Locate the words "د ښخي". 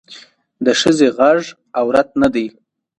0.63-1.07